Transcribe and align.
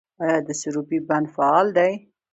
آیا 0.23 0.37
د 0.47 0.49
سروبي 0.61 0.99
بند 1.07 1.27
فعال 1.35 1.67
دی؟ 1.77 1.91